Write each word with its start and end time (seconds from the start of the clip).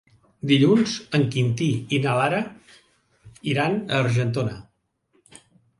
Dilluns 0.51 0.93
en 1.17 1.25
Quintí 1.35 1.67
i 1.97 2.01
na 2.07 2.15
Lara 2.23 2.41
iran 3.55 3.79
a 3.83 4.03
Argentona. 4.09 4.61